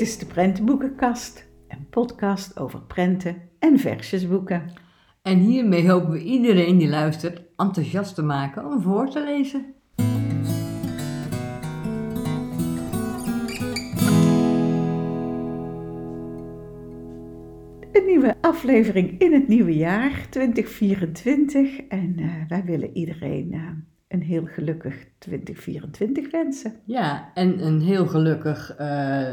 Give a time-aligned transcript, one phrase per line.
[0.00, 4.72] Dit is de Prentenboekenkast, een podcast over prenten en versjesboeken.
[5.22, 9.74] En hiermee hopen we iedereen die luistert enthousiast te maken om voor te lezen.
[17.92, 23.68] Een nieuwe aflevering in het nieuwe jaar 2024 en eh, wij willen iedereen uh,
[24.08, 26.72] een heel gelukkig 2024 wensen.
[26.84, 29.32] Ja, en een heel gelukkig uh,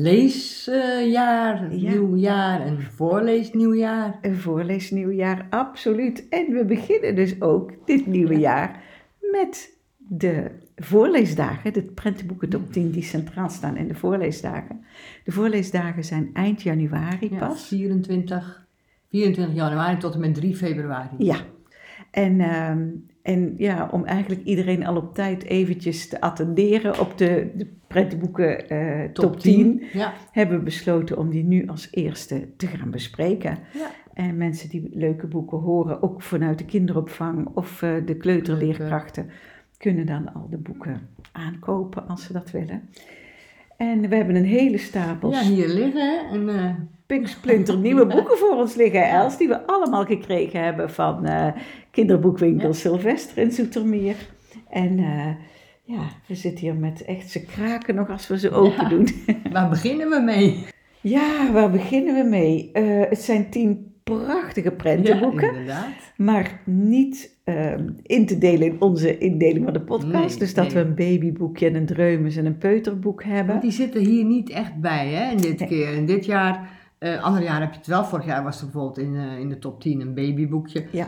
[0.00, 1.90] leesjaar, Ja.
[1.90, 4.18] nieuwjaar en voorleesnieuwjaar.
[4.22, 6.28] Een voorleesnieuwjaar, absoluut.
[6.28, 8.82] En we beginnen dus ook dit nieuwe jaar
[9.20, 14.84] met de voorleesdagen, de prentenboeken top 10 die centraal staan in de voorleesdagen.
[15.24, 17.66] De voorleesdagen zijn eind januari Ja, pas.
[17.68, 18.66] 24,
[19.10, 21.14] 24 januari tot en met 3 februari.
[21.18, 21.36] Ja.
[22.10, 22.88] En, ehm,
[23.22, 28.68] en ja, om eigenlijk iedereen al op tijd eventjes te attenderen op de, de prentenboeken
[28.68, 30.14] eh, top, 10, Ja.
[30.30, 33.58] hebben we besloten om die nu als eerste te gaan bespreken.
[33.72, 33.90] Ja.
[34.14, 39.30] En mensen die leuke boeken horen, ook vanuit de kinderopvang of eh, de kleuterleerkrachten,
[39.78, 42.88] kunnen dan al de boeken aankopen als ze dat willen.
[43.76, 46.28] En we hebben een hele stapel ja, hier liggen.
[46.30, 46.74] En, eh,
[47.16, 51.46] pinksplinter nieuwe boeken voor ons liggen, Els, die we allemaal gekregen hebben van eh,
[51.90, 52.74] kinderboekwinkel.
[52.74, 54.16] Sylvester in Zoetermeer.
[54.70, 55.26] En eh,
[55.84, 59.08] ja, we zitten hier met echt, ze kraken nog als we ze open doen.
[59.52, 60.66] waar beginnen we mee?
[61.00, 62.70] Ja, waar beginnen we mee?
[62.72, 66.12] Eh, het zijn tien prachtige prentenboeken, Ja, inderdaad.
[66.16, 70.28] maar niet ehm, in te delen in onze indeling van de podcast.
[70.28, 70.74] Nee, dus dat nee.
[70.74, 73.60] we een babyboekje en een dreumes en een peuterboek hebben.
[73.60, 75.68] Die zitten hier niet echt bij, hè, in dit Nee.
[75.68, 75.92] keer.
[75.94, 78.04] In dit jaar, eh ander jaar heb je het wel.
[78.04, 80.84] Vorig jaar was er bijvoorbeeld in, eh, in de top 10 een babyboekje.
[80.90, 81.06] Ja,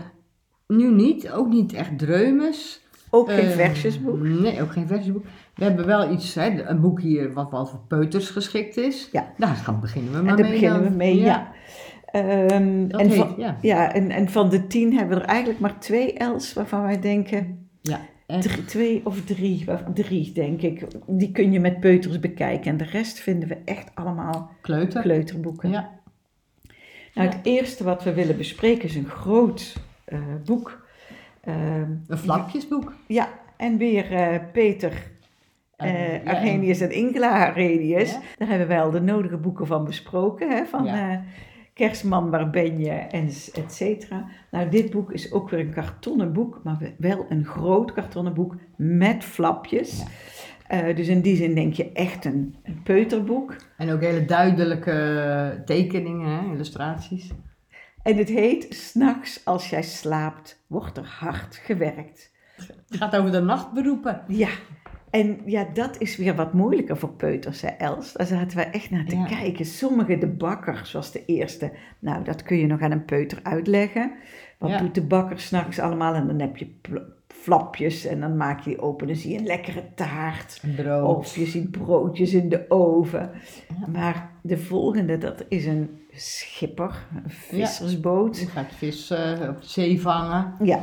[0.67, 2.83] Nu niet, ook niet echt dreumes.
[3.11, 4.21] ook geen Eh, versjesboek.
[4.21, 5.25] Nee, ook geen versjesboek.
[5.55, 9.09] We hebben wel iets, hè, een boek hier wat wel voor peuters geschikt is.
[9.13, 9.33] Ja.
[9.39, 10.91] Daar gaan beginnen we maar En daar mee beginnen dan.
[10.91, 11.53] we mee, ja.
[12.07, 13.57] Ehm, Dat en, heet, van, ja.
[13.61, 17.01] ja, en, en van de tien hebben we er eigenlijk maar twee Els waarvan wij
[17.01, 22.21] denken, Ja, drie, twee of drie, of drie denk ik, die kun je met peuters
[22.21, 22.71] bekijken.
[22.71, 25.03] En de rest vinden we echt allemaal kleuter.
[25.03, 25.71] kleuterboeken.
[25.71, 25.91] Ja.
[27.15, 30.87] Nou, het eerste wat we willen bespreken is een groot eh, boek.
[31.41, 32.93] Ehm, Een flapjesboek.
[33.07, 35.13] ja, en weer eh, Peter
[35.77, 38.11] Eh, eh ja, Arrhenius en Ingela Arrhenius.
[38.11, 38.21] Ja.
[38.39, 40.51] Daar hebben wij al de nodige boeken van besproken.
[40.51, 41.25] Hè, van Ja.
[41.75, 44.27] Kerstman, waar ben je, en et cetera.
[44.51, 48.35] Nou, dit boek is ook weer een kartonnen boek, maar we- wel een groot kartonnen
[48.35, 50.05] boek met flapjes.
[50.67, 53.57] Eh, dus in die zin denk je echt een, een peuterboek.
[53.77, 57.31] En ook hele duidelijke tekeningen, hè, illustraties.
[58.03, 62.33] En het heet S'nachts als jij slaapt, wordt er hard gewerkt.
[62.57, 64.23] Het gaat over de nachtberoepen.
[64.29, 64.49] Ja,
[65.15, 68.13] en ja, dat is weer wat moeilijker voor peuters, hè Els?
[68.13, 69.25] Daar zaten we echt naar te Ja.
[69.25, 69.65] kijken.
[69.65, 74.13] Sommige, de bakker, zoals de eerste, nou, dat kun je nog aan een peuter uitleggen.
[74.59, 74.79] Wat Ja.
[74.79, 76.15] doet de bakker s'nachts allemaal?
[76.15, 76.71] En dan heb je
[77.29, 80.61] flapjes en dan maak je die open en zie je een lekkere taart.
[80.63, 81.17] Een brood.
[81.17, 83.31] Of je ziet broodjes in de oven.
[83.81, 83.87] Ja.
[83.93, 88.39] Maar de volgende, dat is een schipper, een vissersboot.
[88.41, 90.55] Je gaat vis eh, op zee vangen.
[90.63, 90.81] Ja,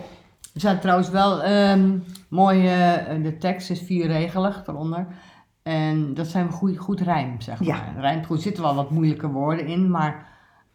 [0.53, 1.97] Er staat trouwens wel ehm
[2.29, 5.07] mooi, eh, de tekst is vierregelig eronder.
[5.63, 7.67] En dat zijn goed, goed rijm, zeg maar.
[7.67, 7.83] Ja.
[7.83, 10.29] Het rijmt goed, er zitten wel wat moeilijke woorden in, maar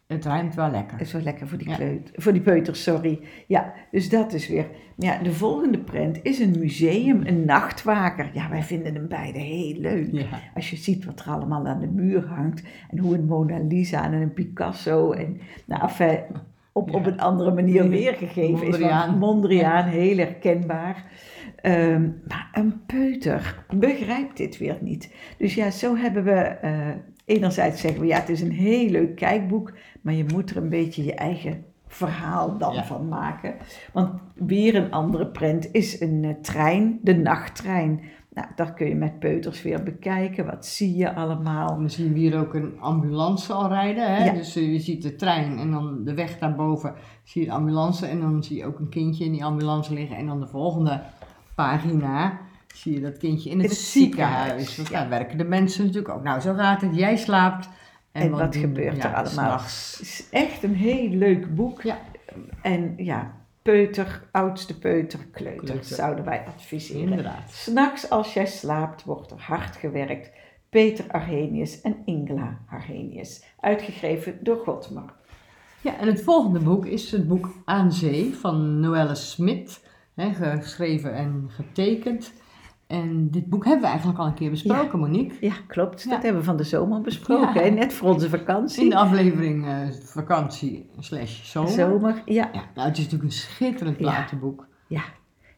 [0.07, 0.97] het rijmt wel lekker.
[0.97, 1.75] Dat is wel lekker voor die, Ja.
[1.75, 3.19] kleut, voor die peuters, sorry.
[3.47, 4.67] Ja, dus dat is weer.
[4.97, 8.29] Ja, de volgende prent is een museum, een nachtwaker.
[8.33, 10.11] Ja, wij vinden hem beide heel leuk.
[10.11, 10.25] Ja.
[10.55, 12.63] Als je ziet wat er allemaal aan de muur hangt.
[12.89, 15.11] En hoe een Mona Lisa en een Picasso.
[15.11, 16.19] En nou, enfin,
[16.77, 18.77] op, op een andere manier weergegeven is.
[19.17, 19.85] Mondriaan.
[19.85, 21.05] Heel herkenbaar.
[21.61, 25.13] Ehm, maar een peuter begrijpt dit weer niet.
[25.37, 26.31] Dus ja, zo hebben we...
[26.31, 26.87] eh,
[27.25, 29.73] enerzijds zeggen we, ja, het is een heel leuk kijkboek.
[30.01, 32.83] Maar je moet er een beetje je eigen verhaal dan Ja.
[32.83, 33.55] van maken.
[33.93, 38.01] Want weer een andere prent is een eh, trein, de nachttrein.
[38.37, 40.45] Nou, dat kun je met peuters weer bekijken.
[40.45, 41.67] Wat zie je allemaal?
[41.67, 44.15] Dan zien we hier ook een ambulance al rijden.
[44.15, 44.25] Hè?
[44.25, 44.33] Ja.
[44.33, 46.93] Dus eh, je ziet de trein en dan de weg daarboven
[47.23, 48.05] zie je de ambulance.
[48.05, 50.17] En dan zie je ook een kindje in die ambulance liggen.
[50.17, 51.01] En dan de volgende
[51.55, 52.39] pagina
[52.75, 54.75] zie je dat kindje in het, het ziekenhuis.
[54.75, 54.99] Want ja.
[54.99, 56.23] daar werken de mensen natuurlijk ook.
[56.23, 56.95] Nou, zo gaat het.
[56.95, 57.69] Jij slaapt.
[58.11, 59.57] En, wat, gebeurt er allemaal?
[59.57, 61.81] Het is echt een heel leuk boek.
[61.81, 61.97] Ja.
[62.61, 63.33] En ja,
[63.71, 65.83] peuter, oudste peuter, kleuter, Kleuter.
[65.95, 67.01] zouden wij adviseren.
[67.01, 67.51] Inderdaad.
[67.51, 70.31] S'nachts als jij slaapt, wordt er hard gewerkt.
[70.69, 73.43] Peter Arrhenius en Ingela Arrhenius.
[73.59, 75.13] Uitgegeven door Godmar.
[75.81, 79.85] Ja, en het volgende boek is het boek Aan Zee van Noelle Smit.
[80.15, 82.33] Hè, geschreven en getekend.
[82.87, 85.37] En dit boek hebben we eigenlijk al een keer besproken, Monique.
[85.45, 86.03] Ja, klopt.
[86.03, 86.09] Ja.
[86.09, 87.63] Dat hebben we van de zomer besproken.
[87.65, 87.69] Ja.
[87.73, 88.83] Net voor onze vakantie.
[88.83, 89.73] In de aflevering eh,
[90.03, 91.69] vakantie slash zomer.
[91.71, 92.21] zomer.
[92.25, 94.67] Ja, Ja, nou, het is natuurlijk een schitterend platenboek.
[94.87, 95.01] ja.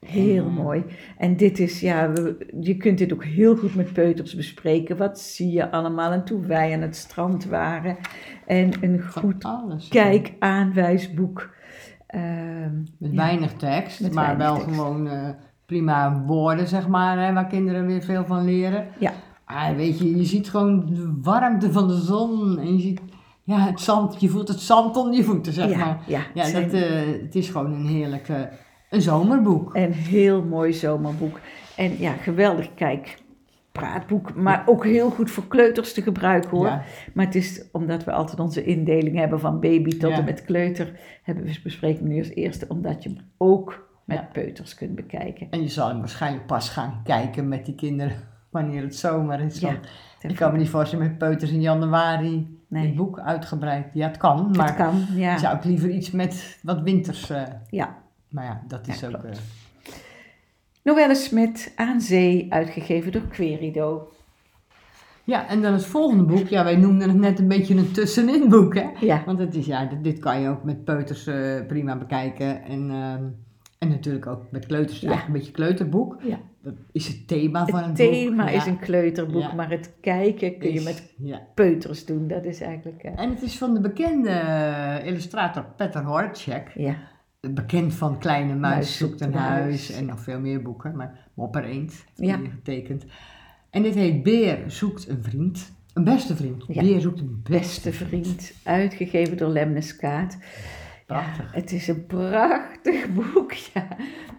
[0.05, 0.83] Heel En, eh, mooi.
[1.17, 4.97] En dit is, ja, we- je kunt dit ook heel goed met peuters bespreken.
[4.97, 6.11] Wat zie je allemaal?
[6.11, 7.97] En toen wij aan het strand waren.
[8.45, 9.45] En een goed
[9.89, 11.49] kijkaanwijsboek.
[12.07, 14.75] Ehm, Met weinig tekst, Met maar weinig wel tekst.
[14.75, 15.29] gewoon eh,
[15.69, 18.87] prima woorden, zeg maar, hè, waar kinderen weer veel van leren.
[18.99, 19.11] Ja.
[19.45, 23.01] Ah, weet je, je ziet gewoon de warmte van de zon en je ziet
[23.43, 25.99] ja, het zand, je voelt het zand onder je voeten, zeg ja, maar.
[26.07, 28.41] ja, Ja, het dat, eh, het is gewoon een heerlijk eh,
[28.89, 29.75] een zomerboek.
[29.75, 31.39] Een heel mooi zomerboek.
[31.75, 33.17] En ja, geweldig kijk.
[33.71, 36.65] Praatboek, maar ook heel goed voor kleuters te gebruiken hoor.
[36.65, 36.83] Ja.
[37.13, 40.99] Maar het is omdat we altijd onze indeling hebben van baby tot en met kleuter,
[41.23, 45.47] hebben we bespreken nu als eerste, omdat je hem ook met peuters kunt bekijken.
[45.49, 48.15] En je zal hem waarschijnlijk pas gaan kijken met die kinderen
[48.49, 49.59] wanneer het zomer is.
[49.59, 49.67] Ja,
[50.21, 52.85] want ik kan me niet voorstellen met peuters in januari Nee.
[52.87, 53.93] dit boek uitgebreid.
[53.93, 55.37] Ja, het kan, Het maar kan, ja.
[55.37, 57.29] zou ik liever iets met wat winters...
[57.29, 57.97] eh, ja.
[58.29, 59.13] maar ja, dat is Ja, ook...
[59.19, 59.25] klopt.
[59.37, 59.41] eh,
[60.83, 64.11] Noelle Smit, Aan Zee, uitgegeven door Querido.
[65.23, 66.47] Ja, en dan het volgende boek.
[66.47, 68.85] Ja, wij noemden het net een beetje een tussenin boek, hè?
[68.99, 72.63] Ja, Want het is, ja, dit, dit kan je ook met peuters eh, prima bekijken.
[72.63, 73.23] En, ehm,
[73.79, 74.99] en natuurlijk ook met kleuters.
[74.99, 75.25] Ja.
[75.25, 76.17] Een beetje kleuterboek.
[76.23, 76.39] Ja.
[76.61, 78.53] Dat is het thema van het het, thema boek.
[78.55, 79.53] is Ja, een kleuterboek, Ja.
[79.53, 81.13] maar het kijken kun je is- met
[81.55, 82.27] peuters doen.
[82.27, 83.03] Dat is eigenlijk...
[83.03, 86.71] eh, En het is van de bekende eh, illustrator Peter Horacek.
[86.75, 86.95] ja.
[87.51, 89.61] Bekend van Kleine Muis, Muis zoekt een een huis.
[89.63, 89.91] huis.
[89.91, 90.95] En nog veel meer boeken.
[90.95, 92.37] Maar Mopper Eend, Ja.
[92.49, 93.05] getekend.
[93.69, 95.71] En dit heet Beer zoekt een vriend.
[95.93, 96.65] Een beste vriend.
[96.67, 100.37] Beer zoekt een Beste vriend, uitgegeven door Lemnes Kaat.
[101.09, 101.53] Prachtig.
[101.53, 103.87] Ja, het is een prachtig boek, ja.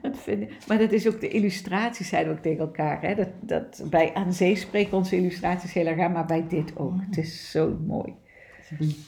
[0.03, 0.57] Dat vind ik.
[0.69, 3.03] Maar dat is ook de illustraties, we ook tegen elkaar.
[3.03, 3.15] Hè?
[3.15, 6.95] Dat, dat, bij Aan Zee spreken onze illustraties heel erg aan, maar bij dit ook.
[7.07, 8.15] Het is zo mooi.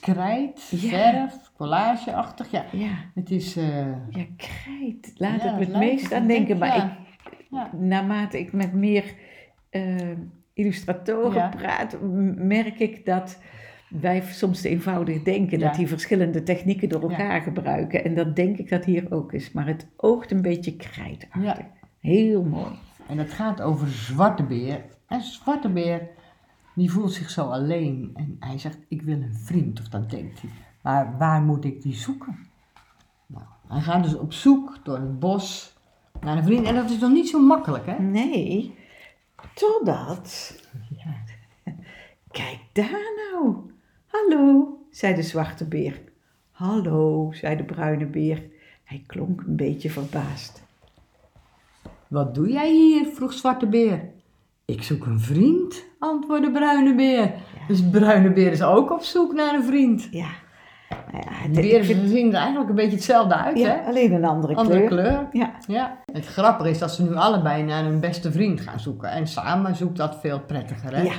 [0.01, 0.89] Krijt, Ja.
[0.89, 2.51] verf, collageachtig.
[2.51, 3.55] Ja, Ja, het is...
[3.55, 5.11] eh, ja krijt.
[5.15, 6.59] Laat Ja, het me het meest aan denken.
[6.59, 6.97] denk, Maar
[7.51, 9.13] ik, naarmate ik met meer
[9.69, 10.09] eh,
[10.53, 11.97] illustratoren praat,
[12.35, 13.39] merk ik dat
[14.01, 15.59] wij soms te eenvoudig denken.
[15.59, 15.67] Ja.
[15.67, 18.03] Dat die verschillende technieken door elkaar gebruiken.
[18.03, 19.51] En dat denk ik dat hier ook is.
[19.51, 21.41] Maar het oogt een beetje krijtachtig.
[21.43, 21.71] Ja.
[21.99, 22.71] Heel mooi.
[23.07, 24.85] En het gaat over Zwarte Beer.
[25.07, 26.07] En Zwarte Beer,
[26.75, 28.11] die voelt zich zo alleen.
[28.13, 30.49] En hij zegt, ik wil een vriend, of dat denkt hij.
[30.81, 32.37] Maar waar moet ik die zoeken?
[33.27, 35.77] Nou, hij gaat dus op zoek door het bos
[36.21, 36.65] naar een vriend.
[36.65, 37.99] En dat is nog niet zo makkelijk, hè?
[37.99, 38.75] Nee,
[39.53, 40.55] totdat...
[40.89, 41.13] Ja.
[42.31, 43.71] Kijk daar nou.
[44.17, 46.01] Hallo, zei de zwarte beer.
[46.51, 48.43] Hallo, zei de bruine beer.
[48.83, 50.63] Hij klonk een beetje verbaasd.
[52.07, 53.05] Wat doe jij hier?
[53.05, 54.01] vroeg Zwarte Beer.
[54.65, 57.31] Ik zoek een vriend, antwoordde Bruine Beer.
[57.67, 60.07] Dus Bruine Beer is ook op zoek naar een vriend.
[60.11, 60.29] Ja,
[61.11, 63.81] nou ja, De beren zien er eigenlijk een beetje hetzelfde uit, ja hè?
[63.87, 65.03] alleen een andere, Andere kleur.
[65.03, 65.27] kleur.
[65.31, 65.97] Ja, Ja.
[66.11, 69.09] Het grappige is dat ze nu allebei naar een beste vriend gaan zoeken.
[69.11, 71.01] En samen zoekt dat veel prettiger, hè?
[71.01, 71.13] ja.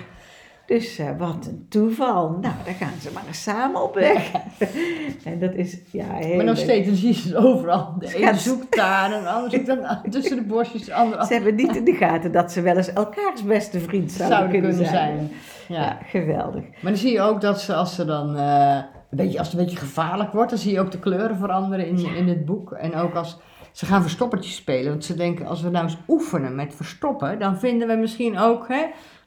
[0.66, 2.28] Dus eh, wat een toeval.
[2.30, 4.30] Nou, dan gaan ze maar eens samen op weg.
[5.24, 6.64] en dat is, ja, heel Maar nog leuk.
[6.64, 7.94] steeds, dan zie je ze overal.
[7.98, 9.78] De Ze ene zoekt daar, en de ander zoekt dan
[10.10, 13.80] tussen de andere Ze hebben niet in de gaten dat ze wel eens elkaars beste
[13.80, 15.16] vriend zouden, zouden kunnen, kunnen zijn.
[15.16, 15.30] zijn.
[15.68, 15.82] Ja.
[15.82, 15.98] Ja.
[16.04, 16.62] geweldig.
[16.62, 18.76] Maar dan zie je ook dat ze, als, ze dan, eh,
[19.10, 21.86] een beetje, als het een beetje gevaarlijk wordt, dan zie je ook de kleuren veranderen
[21.86, 22.14] in, Ja.
[22.14, 22.72] in het boek.
[22.72, 23.38] En ook als
[23.72, 24.90] ze gaan verstoppertjes spelen.
[24.90, 28.68] Want ze denken, als we nou eens oefenen met verstoppen, dan vinden we misschien ook,
[28.68, 28.82] hè,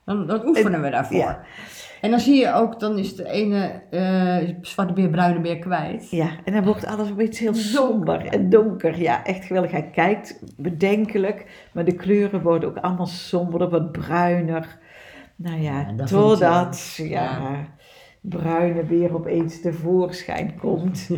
[0.07, 1.17] dan, dan oefenen we daarvoor.
[1.17, 1.39] Ja.
[2.01, 6.09] En dan zie je ook, dan is de ene eh, zwarte beer, bruine beer kwijt.
[6.09, 8.99] Ja, en dan wordt alles een beetje heel somber en donker.
[8.99, 9.71] Ja, echt geweldig.
[9.71, 14.77] Hij kijkt bedenkelijk, maar de kleuren worden ook allemaal somberder, wat bruiner.
[15.35, 17.39] Nou ja, Ja, dat totdat ja.
[18.21, 21.09] Bruine weer opeens tevoorschijn komt.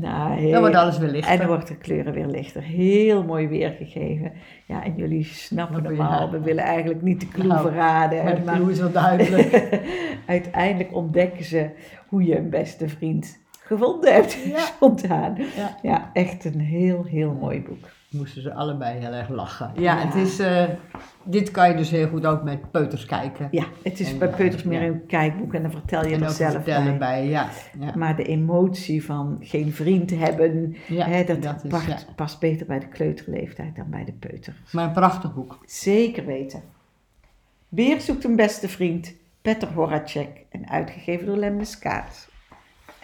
[0.00, 1.32] Nou, heel- Dan wordt alles weer lichter.
[1.32, 2.62] En dan wordt de kleuren weer lichter.
[2.62, 4.32] Heel mooi weergegeven.
[4.66, 6.18] Ja, en jullie snappen Wat hem wil je al.
[6.20, 6.38] hebben?
[6.40, 8.24] We willen eigenlijk niet de clue Nou, verraden.
[8.24, 9.78] Maar de clue is wel duidelijk.
[10.26, 11.70] uiteindelijk ontdekken ze
[12.08, 14.32] hoe je een beste vriend gevonden hebt.
[14.44, 14.58] Ja.
[14.74, 15.36] Spontaan.
[15.56, 15.76] Ja.
[15.82, 17.88] Ja, echt een heel, heel mooi boek.
[18.14, 19.70] Moesten ze allebei heel erg lachen.
[19.74, 20.06] Ja, Ja.
[20.06, 20.64] het is, eh,
[21.22, 23.48] dit kan je dus heel goed ook met peuters kijken.
[23.50, 24.86] Ja, het is En, bij eh, Peuters meer ja.
[24.86, 26.98] een kijkboek en dan vertel je en er zelf bij.
[26.98, 27.26] bij.
[27.28, 27.48] Ja,
[27.80, 27.92] ja.
[27.96, 33.76] Maar de emotie van geen vriend hebben, hè, dat, dat past, beter bij de kleuterleeftijd
[33.76, 34.54] dan bij de peuter.
[34.72, 35.58] Maar een prachtig boek.
[35.66, 36.62] Zeker weten.
[37.68, 42.28] Beer zoekt een beste vriend, Petter Horacek en uitgegeven door Lemnes Kaat.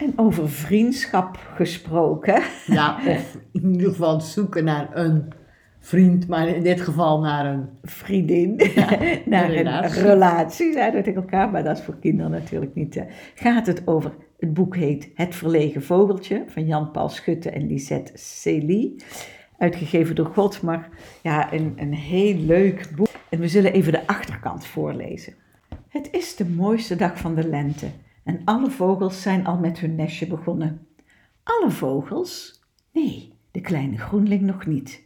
[0.01, 2.41] En over vriendschap gesproken.
[2.65, 5.33] Ja, of in ieder geval zoeken naar een
[5.79, 7.69] vriend, maar in dit geval naar een...
[7.83, 8.55] vriendin,
[9.25, 10.01] naar een relatie.
[10.01, 12.95] relatie, zeiden we tegen elkaar, maar dat is voor kinderen natuurlijk niet.
[12.95, 13.03] eh,
[13.35, 18.95] gaat het over, het boek heet Het Verlegen Vogeltje van Jan-Paul Schutte en Lisette Celie,
[19.57, 20.89] uitgegeven door Godsmar.
[21.21, 23.09] Ja, een, een heel leuk boek.
[23.29, 25.33] En we zullen even de achterkant voorlezen.
[25.87, 27.87] Het is de mooiste dag van de lente
[28.23, 30.87] en alle vogels zijn al met hun nestje begonnen.
[31.43, 32.61] Alle vogels?
[32.91, 35.03] Nee, de kleine groenling nog niet.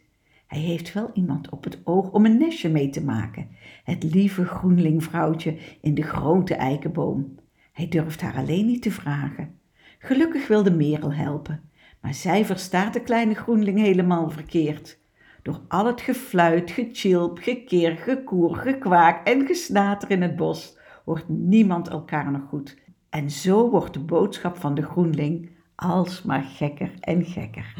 [0.48, 3.48] Hij heeft wel iemand op het oog om een nestje mee te maken.
[3.84, 7.36] Het lieve groenlingvrouwtje in de grote eikenboom.
[7.72, 9.60] Hij durft haar alleen niet te vragen.
[10.00, 11.70] Gelukkig wil de merel helpen,
[12.02, 15.00] maar zij verstaat de kleine groenling helemaal verkeerd.
[15.42, 21.88] Door al het gefluit, gechilp, gekeer, gekoer, gekwaak en gesnater in het bos hoort niemand
[21.88, 22.78] elkaar nog goed.
[23.16, 27.74] En zo wordt de boodschap van de groenling alsmaar gekker en gekker.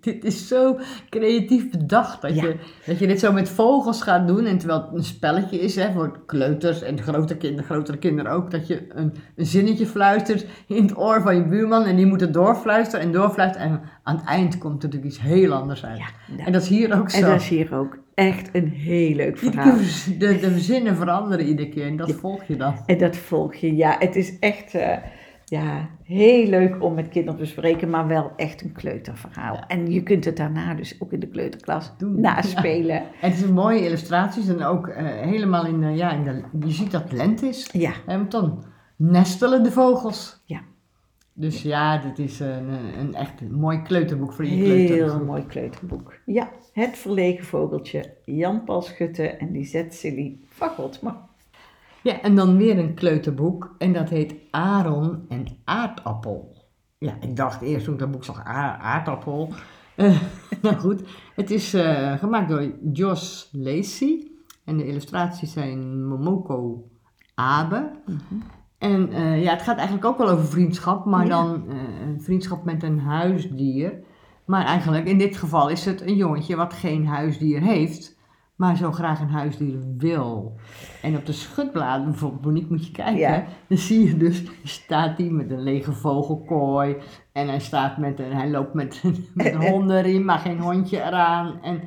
[0.00, 0.78] Dit is zo
[1.10, 2.42] creatief bedacht dat, Ja.
[2.42, 4.44] je, dat je dit zo met vogels gaat doen.
[4.46, 8.50] En terwijl het een spelletje is hè, voor kleuters en grote kinderen, grotere kinderen ook.
[8.50, 11.84] Dat je een, een zinnetje fluistert in het oor van je buurman.
[11.84, 13.68] En die moet het doorfluisteren en doorfluisteren.
[13.70, 15.98] En aan het eind komt er natuurlijk iets heel anders uit.
[15.98, 17.16] Ja, En dat is hier ook zo.
[17.18, 19.76] En dat is hier ook echt een heel leuk verhaal.
[20.18, 21.86] de, de zinnen veranderen iedere keer.
[21.86, 22.74] En dat volg je dan.
[22.86, 23.96] En dat volg je, ja.
[23.98, 24.96] Het is echt eh,
[25.48, 29.64] ja, heel leuk om met kinderen te bespreken, maar wel echt een kleuterverhaal.
[29.66, 32.20] En je kunt het daarna dus ook in de kleuterklas Doen.
[32.30, 32.96] naspelen.
[32.96, 34.48] En het zijn mooie illustraties.
[34.48, 37.68] En ook eh, helemaal in, de- ja, in de, je ziet dat het lente is.
[37.72, 38.64] Ja, want dan
[38.96, 40.42] nestelen de vogels.
[40.44, 40.60] Ja.
[41.32, 45.26] Dus ja, dit is een, een echt een mooi kleuterboek voor je heel kleutergroep.
[45.26, 46.14] mooi kleuterboek.
[46.26, 51.28] Ja, Het Verlegen Vogeltje, Jan Paul Schutte en Lisette Silly Godsma.
[52.06, 53.74] Ja, en dan weer een kleuterboek.
[53.78, 56.64] En dat heet Aaron en Aardappel.
[56.98, 59.48] Ja, ik dacht eerst toen ik dat boek zag, aardappel.
[59.96, 60.20] Eh,
[60.62, 61.02] nou goed,
[61.34, 64.30] het is eh, gemaakt door Jos Lacey.
[64.64, 66.84] En de illustraties zijn Momoko
[67.34, 67.90] Abe.
[68.78, 71.28] En eh, ja, het gaat eigenlijk ook wel over vriendschap, maar Ja.
[71.28, 71.64] dan
[72.02, 74.02] een vriendschap met een huisdier.
[74.44, 78.15] Maar eigenlijk in dit geval is het een jongetje wat geen huisdier heeft,
[78.56, 80.56] maar zo graag een huisdier wil.
[81.02, 83.44] En op de schutbladen bijvoorbeeld, Monique, moet je kijken, Ja.
[83.68, 86.96] dan zie je dus, staat hij met een lege vogelkooi.
[87.32, 89.02] En hij staat met een, hij loopt met,
[89.34, 91.58] met een hondenriem, maar geen hondje eraan.
[91.62, 91.80] En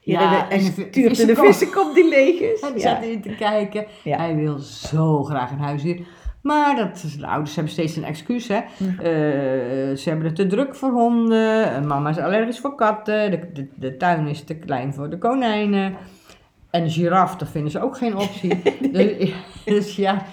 [0.00, 1.94] ja, en stuurt de vissenkop.
[1.94, 2.60] die leeg is.
[2.60, 2.78] En dan Ja.
[2.78, 3.86] staat hij te kijken.
[4.04, 6.06] Hij wil zo graag een huisdier.
[6.42, 8.56] Maar dat, de ouders hebben steeds een excuus, hè.
[8.56, 11.70] Eh, ze hebben het te druk voor honden.
[11.70, 13.30] en Mama is allergisch voor katten.
[13.30, 15.96] De, de, de tuin is te klein voor de konijnen.
[16.70, 18.62] En giraf, dat vinden ze ook geen optie.
[18.92, 19.32] dus,
[19.64, 20.24] dus ja,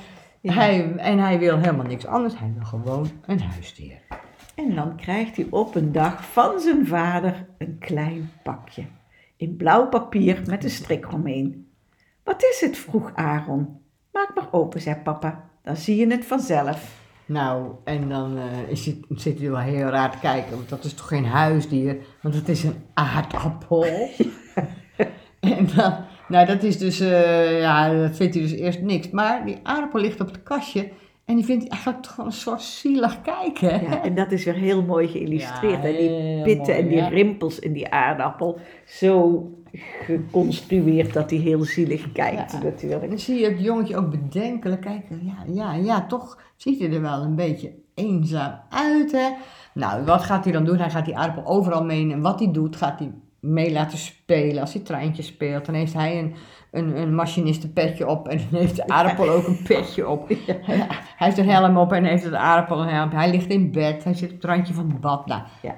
[0.42, 0.54] Ja.
[0.54, 2.40] Hij, en hij wil helemaal niks anders.
[2.40, 4.00] Hij wil gewoon een huisdier.
[4.56, 8.86] En dan krijgt hij op een dag van zijn vader een klein pakje.
[9.38, 11.72] In blauw papier met een strik omheen.
[12.24, 12.78] Wat is het?
[12.78, 13.80] vroeg Aaron.
[14.12, 15.50] Maak maar open, zei papa.
[15.68, 16.96] Dan zie je het vanzelf.
[17.26, 20.84] Nou, en dan eh, is hij, zit hij wel heel raar te kijken, want dat
[20.84, 23.86] is toch geen huisdier, want het is een aardappel.
[25.40, 25.94] en dan,
[26.28, 29.10] nou dat is dus, eh, ja, dat vindt hij dus eerst niks.
[29.10, 30.90] Maar die aardappel ligt op het kastje
[31.26, 33.82] en die vindt hij eigenlijk toch wel een soort zielig kijken.
[33.82, 35.84] Ja, en dat is weer heel mooi geïllustreerd.
[35.84, 38.60] Ja, en die pitten mooi, en die rimpels in die aardappel.
[38.86, 39.42] Zo
[40.02, 42.58] geconstrueerd dat hij heel zielig kijkt Ja.
[42.58, 43.10] En natuurlijk.
[43.10, 45.22] dan zie je het jongetje ook bedenkelijk kijken.
[45.26, 49.30] Ja, ja, ja, toch ziet hij er wel een beetje eenzaam uit, hè.
[49.74, 50.78] Nou, wat gaat hij dan doen?
[50.78, 52.12] Hij gaat die aardappel overal mee.
[52.12, 54.62] En wat hij doet, gaat hij mee laten spelen.
[54.62, 56.36] Als hij treintje speelt, dan heeft hij een,
[56.72, 58.28] een, een machinistenpetje op.
[58.28, 60.30] En dan heeft de aardappel ook een petje op.
[61.18, 63.10] Hij heeft een helm op en heeft de aardappel een helm.
[63.10, 65.26] Hij ligt in bed, hij zit op het randje van het bad.
[65.26, 65.76] Nou, Ja.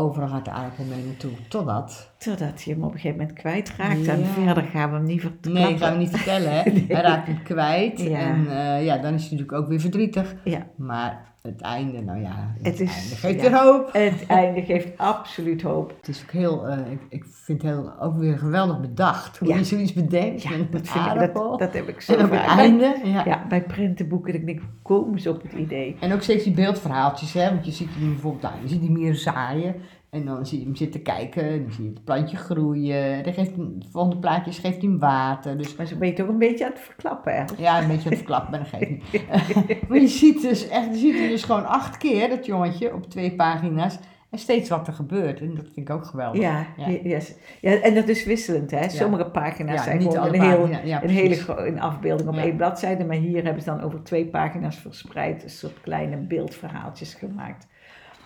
[0.00, 1.30] Overal gaat de aardappel mee naartoe.
[1.48, 2.12] Totdat...
[2.18, 4.06] Totdat hij hem op een gegeven moment kwijtraakt.
[4.06, 4.24] En Ja.
[4.26, 5.52] verder gaan we hem niet verklappen.
[5.62, 6.60] Nee, gaan we niet vertellen, hè.
[6.94, 8.00] Hij raakt hem kwijt.
[8.00, 8.18] Ja.
[8.18, 10.34] En eh, ja, dan is hij natuurlijk ook weer verdrietig.
[10.44, 13.50] Ja, Maar het einde, nou ja, het, Het is- einde geeft ja.
[13.50, 13.92] weer hoop.
[13.92, 15.94] het einde geeft absoluut hoop.
[15.96, 19.38] Het is ook heel, eh, ik, ik vind het heel, ook weer geweldig bedacht.
[19.38, 19.56] Hoe Ja.
[19.56, 21.50] je zoiets bedenkt Ja, met dat, vind ik, aardappel.
[21.50, 23.22] dat, dat heb ik zo en op het einde, ja.
[23.24, 25.96] Ja, bij prentenboeken, dat ik denk, komen ze op het idee?
[26.00, 27.50] En ook steeds die beeldverhaaltjes, hè.
[27.50, 29.74] Want je ziet hem bijvoorbeeld, nou, je ziet die meer zaaien.
[30.10, 33.24] En dan zie je hem zitten kijken, en dan zie je het plantje groeien.
[33.24, 35.58] Dan geeft de volgende plaatjes geeft hij hem water.
[35.58, 37.44] Dus Maar zo ben je toch een beetje aan het verklappen, hè?
[37.56, 39.22] Ja, een beetje aan het verklappen, maar dat geeft niet.
[39.88, 43.10] maar je ziet dus echt, je ziet hem dus gewoon acht keer, dat jongetje, op
[43.10, 43.98] twee pagina's.
[44.30, 45.40] En steeds wat er gebeurt.
[45.40, 46.40] En dat vind ik ook geweldig.
[46.40, 46.88] Ja, Ja.
[46.88, 47.34] yes.
[47.60, 48.88] ja, en dat is wisselend, hè?
[48.88, 52.56] Sommige pagina's Ja, zijn niet gewoon een, heel, ja, een hele een afbeelding op één
[52.56, 57.66] bladzijde, maar hier hebben ze dan over twee pagina's verspreid een soort kleine beeldverhaaltjes gemaakt.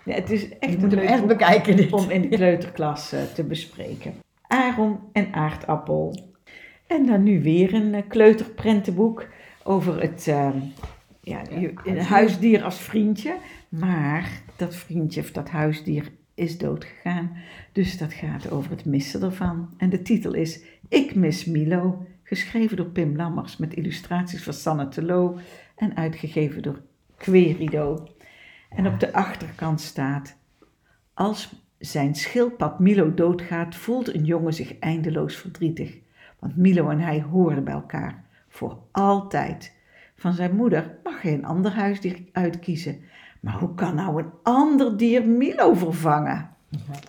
[0.05, 1.93] Het is echt moet leuk echt bekijken, dit.
[1.93, 4.15] om in de kleuterklas eh, te bespreken.
[4.47, 6.33] Aaron en Aardappel.
[6.87, 9.27] En dan nu weer een eh, kleuterprentenboek
[9.63, 10.51] over het eh,
[11.21, 11.43] ja,
[11.85, 13.37] een huisdier als vriendje.
[13.69, 17.37] Maar dat vriendje of dat huisdier is doodgegaan.
[17.73, 19.69] Dus dat gaat over het missen ervan.
[19.77, 22.07] En de titel is Ik mis Milo.
[22.23, 25.39] Geschreven door Pim Lammers met illustraties van Sanne Telo.
[25.77, 26.81] En uitgegeven door
[27.17, 28.14] Querido.
[28.75, 30.37] En op de achterkant staat...
[31.15, 35.99] Als zijn schildpad Milo doodgaat, voelt een jongen zich eindeloos verdrietig.
[36.39, 38.25] Want Milo en hij horen bij elkaar.
[38.49, 39.77] Voor altijd.
[40.17, 43.01] Van zijn moeder mag hij een ander huisdier uitkiezen.
[43.41, 46.51] Maar hoe kan nou een ander dier Milo vervangen?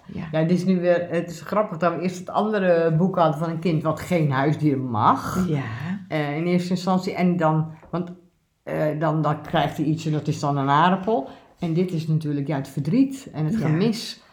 [0.05, 0.27] Ja.
[0.31, 3.39] Ja, dit is nu weer, het is grappig dat we eerst het andere boek hadden
[3.39, 5.47] van een kind wat geen huisdier mag.
[5.47, 5.63] Ja.
[6.07, 7.13] Eh, in eerste instantie.
[7.13, 8.11] En dan, want
[8.63, 11.29] eh, dan, dan krijgt hij iets en dat is dan een aardappel.
[11.59, 14.23] En dit is natuurlijk ja, het verdriet en het gemis.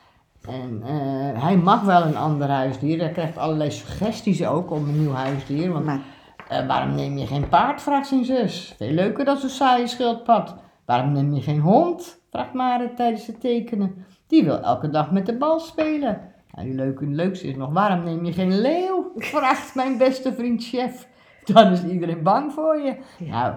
[0.48, 2.98] En eh, hij mag wel een ander huisdier.
[2.98, 5.72] Hij krijgt allerlei suggesties ook om een nieuw huisdier.
[5.72, 6.00] Want Maar
[6.48, 8.74] eh, waarom neem je geen paard, vraagt zijn zus.
[8.76, 10.56] Veel leuker dan zo'n saaie schildpad.
[10.84, 14.04] Waarom neem je geen hond, vraagt Maren tijdens het tekenen.
[14.26, 16.20] Die wil elke dag met de bal spelen.
[16.54, 20.32] Nou, die leuke, het leukste is nog, waarom neem je geen leeuw, vraagt mijn beste
[20.32, 21.08] vriend chef.
[21.44, 22.96] Dan is iedereen bang voor je.
[23.18, 23.30] Ja.
[23.30, 23.54] Nou,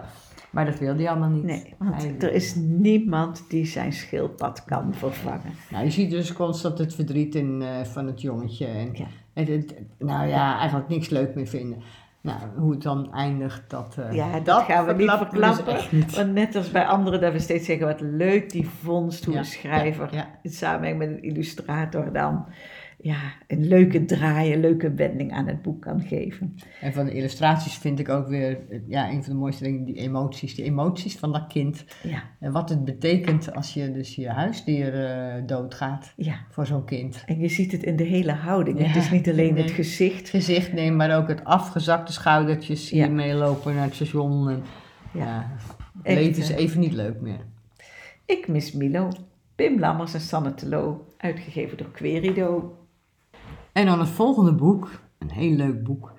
[0.55, 1.43] maar dat wil hij allemaal niet.
[1.43, 5.53] nee, want Hij- er is niemand die zijn schildpad kan vervangen.
[5.69, 8.65] Nou, je ziet dus constant het verdriet in, eh, van het jongetje.
[8.65, 9.05] En Ja.
[9.33, 11.81] het, het- nou ja, eigenlijk niks leuk meer vinden.
[12.21, 16.15] Nou, hoe het dan eindigt, dat, eh, Ja, dat, gaan we niet verklappen dus.
[16.15, 19.39] Want net als bij anderen dat we steeds zeggen wat leuk die vondst, hoe Ja,
[19.39, 20.39] een schrijver ja, ja.
[20.41, 22.45] in samenwerking met een illustrator dan
[23.05, 26.55] ja, een leuke draai, een leuke wending aan het boek kan geven.
[26.81, 29.83] En van de illustraties vind ik ook weer, eh, ja, een van de mooiste dingen,
[29.83, 30.55] die emoties.
[30.55, 31.85] Die emoties van dat kind.
[32.03, 36.35] Ja, En wat het betekent als je dus je huisdier eh, doodgaat ja.
[36.49, 37.23] voor zo'n kind.
[37.25, 38.79] En je ziet het in de hele houding.
[38.79, 39.63] Ja, het is niet alleen nee.
[39.63, 40.17] het gezicht.
[40.17, 43.07] Het gezicht neem, maar ook het afgezakte schoudertjes Ja.
[43.07, 44.49] meelopen naar het station.
[44.49, 44.63] En,
[45.13, 45.51] Ja.
[46.03, 46.55] het leven is hè?
[46.55, 47.45] even niet leuk meer.
[48.25, 49.09] Ik mis Milo.
[49.55, 52.77] Pim Lammers en Sanne Telo, uitgegeven door Querido.
[53.75, 56.13] En dan het volgende boek, een heel leuk boek.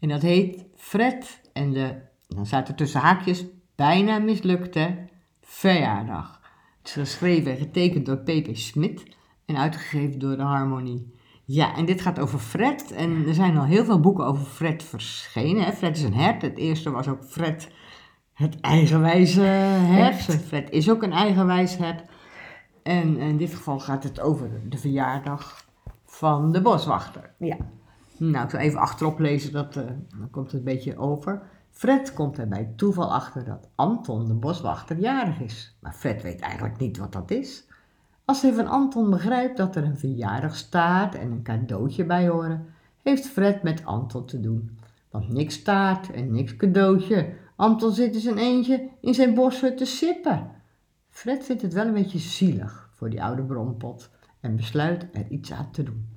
[0.00, 1.96] En dat heet Fred en de,
[2.28, 5.08] dan staat er tussen haakjes, bijna mislukte
[5.40, 6.40] verjaardag.
[6.78, 8.48] Het is geschreven en getekend door P.P.
[8.52, 11.14] Smit en uitgegeven door de Harmonie.
[11.44, 12.92] Ja, en dit gaat over Fred.
[12.92, 15.64] En er zijn al heel veel boeken over Fred verschenen.
[15.64, 15.72] Hè.
[15.72, 16.42] Fred is een hert.
[16.42, 17.70] Het eerste was ook Fred,
[18.32, 20.22] het eigenwijze hert.
[20.22, 22.02] Fred is ook een eigenwijs hert.
[22.82, 25.63] En in dit geval gaat het over de verjaardag
[26.14, 27.30] van de boswachter.
[27.38, 27.56] Ja,
[28.16, 29.84] Nou, ik zal even achterop lezen, dat, eh,
[30.18, 31.42] dan komt het een beetje over.
[31.70, 35.76] Fred komt er bij toeval achter dat Anton, de boswachter, jarig is.
[35.80, 37.66] Maar Fred weet eigenlijk niet wat dat is.
[38.24, 42.66] Als hij van Anton begrijpt dat er een verjaardagstaart en een cadeautje bij horen,
[43.02, 44.78] heeft Fred met Anton te doen.
[45.10, 47.34] Want niks taart en niks cadeautje.
[47.56, 50.50] Anton zit in zijn eentje in zijn boshut te sippen.
[51.08, 54.10] Fred vindt het wel een beetje zielig voor die oude bronpot
[54.44, 56.08] en besluit er iets aan te doen.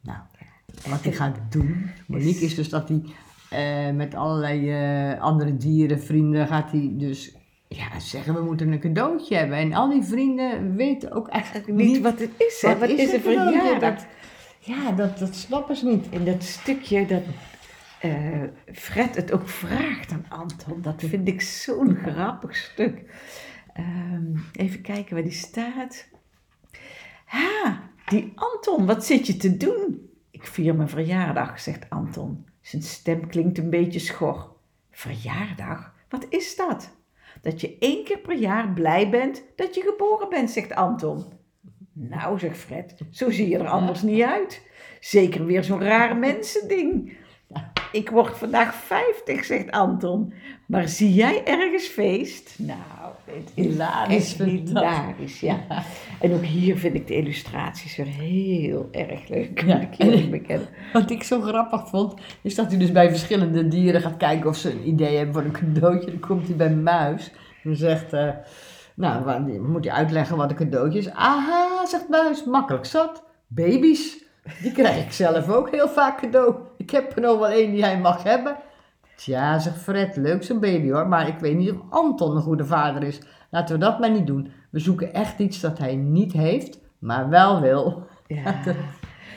[0.00, 0.18] Nou,
[0.88, 3.02] wat hij gaat doen, Monique, is dus dat hij
[3.50, 7.36] eh, met allerlei eh, andere dieren, vrienden, gaat hij dus
[7.68, 9.56] ja, zeggen we moeten een cadeautje hebben.
[9.58, 12.68] En al die vrienden weten ook eigenlijk niet niet wat het is, hè?
[12.68, 13.58] wat Wat, is een cadeautje?
[13.58, 13.94] verjaardag?
[13.98, 14.06] Dat-
[14.60, 16.06] Ja, dat, dat snappen ze niet.
[16.10, 17.22] In dat stukje dat
[18.00, 23.04] eh, Fred het ook vraagt aan Anton, dat vind ik zo'n grappig stuk.
[23.72, 26.08] Ehm, even kijken waar die staat.
[27.28, 30.10] Ha, die Anton, wat zit je te doen?
[30.30, 32.46] Ik vier mijn verjaardag, zegt Anton.
[32.60, 34.56] Zijn stem klinkt een beetje schor.
[34.90, 35.94] Verjaardag?
[36.08, 36.90] Wat is dat?
[37.42, 41.24] Dat je één keer per jaar blij bent dat je geboren bent, zegt Anton.
[41.92, 44.66] Nou, zegt Fred, zo zie je er anders niet uit.
[45.00, 47.16] Zeker weer zo'n raar mensending.
[47.92, 50.32] Ik word vandaag 50, zegt Anton.
[50.66, 52.54] Maar zie jij ergens feest?
[52.58, 52.78] Nou,
[53.24, 55.58] het is Hilarisch hilarisch, ja.
[56.20, 60.68] En ook hier vind ik de illustraties weer heel erg leuk, Ja, ik bekennen.
[60.92, 64.56] Wat ik zo grappig vond, is dat hij dus bij verschillende dieren gaat kijken of
[64.56, 66.10] ze een idee hebben voor een cadeautje.
[66.10, 68.28] Dan komt hij bij een muis en zegt, eh,
[68.94, 71.10] nou, moet hij uitleggen wat een cadeautje is.
[71.10, 73.24] Aha, zegt muis, makkelijk zat.
[73.46, 74.24] Baby's,
[74.62, 76.54] die krijg ik zelf ook heel vaak cadeau.
[76.88, 78.56] Ik heb er nog wel één die hij mag hebben.
[79.16, 82.64] Tja, zegt Fred, leuk zo'n baby hoor, maar ik weet niet of Anton een goede
[82.64, 83.20] vader is.
[83.50, 84.50] Laten we dat maar niet doen.
[84.70, 88.06] We zoeken echt iets dat hij niet heeft, maar wel wil.
[88.26, 88.54] Ja.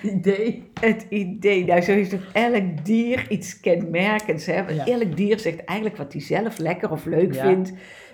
[0.03, 0.71] Idee.
[0.79, 4.45] Het idee, nou zo is toch elk dier iets kenmerkends.
[4.45, 4.65] Hè?
[4.65, 4.85] Want Ja.
[4.85, 7.43] Elk dier zegt eigenlijk wat hij zelf lekker of leuk Ja.
[7.45, 7.73] vindt.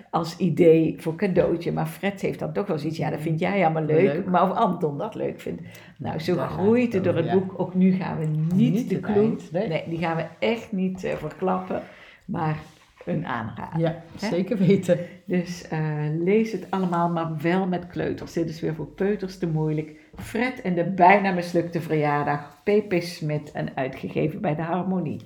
[0.09, 1.71] Als idee voor cadeautje.
[1.71, 4.13] Maar Fred heeft dan toch wel zoiets, ja, dat vind jij allemaal leuk.
[4.13, 4.25] Leuk.
[4.25, 5.61] Maar of Anton dat leuk vindt.
[5.97, 7.53] Nou, zo Daar groeit het door het boek.
[7.57, 9.67] Ook nu gaan we niet, Niet de nee.
[9.67, 11.81] nee, die gaan we echt niet eh, verklappen.
[12.25, 12.57] Maar
[13.05, 13.79] een aanrader.
[13.79, 14.99] Ja, zeker weten.
[15.25, 15.79] Dus eh,
[16.19, 18.33] lees het allemaal, maar wel met kleuters.
[18.33, 19.95] Dit is weer voor peuters te moeilijk.
[20.15, 22.57] Fred en de bijna mislukte verjaardag.
[22.63, 22.93] P.P.
[22.99, 25.21] Smit en uitgegeven bij de Harmonie.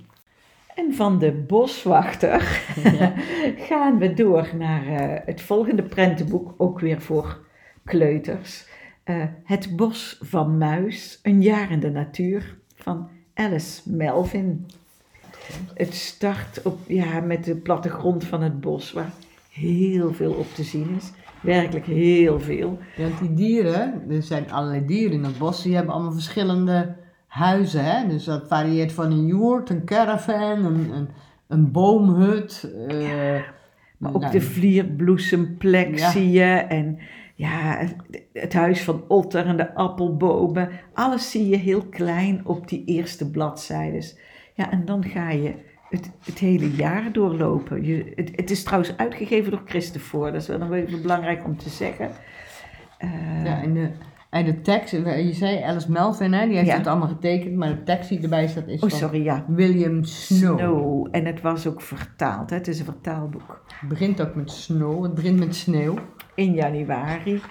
[0.75, 3.13] En van de boswachter Ja.
[3.69, 7.39] gaan we door naar eh, het volgende prentenboek, ook weer voor
[7.85, 8.65] kleuters.
[9.03, 14.65] Eh, het Bos van Muis, een jaar in de natuur, van Alice Melvin.
[15.73, 19.11] Het start op, ja, met de plattegrond van het bos, waar
[19.51, 21.11] heel veel op te zien is.
[21.41, 22.79] Werkelijk heel veel.
[22.97, 26.95] Want die dieren, er zijn allerlei dieren in het bos, die hebben allemaal verschillende
[27.31, 27.83] huizen.
[27.85, 28.07] Hè?
[28.07, 31.09] Dus dat varieert van een joert, een caravan, een, een,
[31.47, 32.73] een boomhut.
[32.87, 33.41] eh,
[33.97, 36.09] Maar ook nou, de vlierbloesemplek Ja.
[36.09, 36.53] zie je.
[36.53, 36.99] En
[37.35, 37.95] ja, het-
[38.33, 40.69] het huis van Otter en de appelbomen.
[40.93, 44.17] Alles zie je heel klein op die eerste bladzijdes.
[44.53, 45.53] Ja, en dan ga je
[45.89, 47.83] het, het hele jaar doorlopen.
[47.85, 50.31] Je, het, het is trouwens uitgegeven door Christopher.
[50.31, 52.09] Dat is wel nog even belangrijk om te zeggen.
[52.97, 53.89] Eh, Ja, en de,
[54.31, 56.77] en de tekst, je zei Alice Melvin, hè, die heeft Ja.
[56.77, 59.45] het allemaal getekend, maar de tekst die erbij staat is oh, sorry, ja.
[59.47, 60.59] William Snow.
[60.59, 61.07] Snow.
[61.11, 62.49] En het was ook vertaald.
[62.49, 62.55] Hè?
[62.55, 63.63] Het is een vertaalboek.
[63.79, 65.95] Het begint ook met snow, het begint met sneeuw.
[66.35, 67.41] in januari.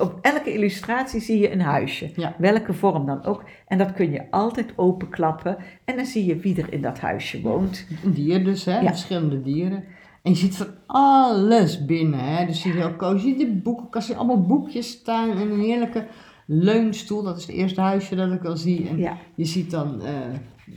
[0.00, 2.10] Op elke illustratie zie je een huisje.
[2.14, 2.34] Ja.
[2.38, 3.44] Welke vorm dan ook.
[3.66, 5.56] En dat kun je altijd openklappen.
[5.84, 7.86] En dan zie je wie er in dat huisje woont.
[8.04, 8.86] Een dier dus, hè, Ja.
[8.88, 9.84] verschillende dieren.
[10.22, 12.46] En je ziet van alles binnen, hè.
[12.46, 16.06] Dus je ziet heel cozy, de boekenkast, allemaal boekjes staan en een heerlijke
[16.50, 17.22] leunstoel.
[17.22, 18.88] Dat is het eerste huisje dat ik al zie.
[18.88, 19.16] En Ja.
[19.34, 20.12] je ziet dan eh,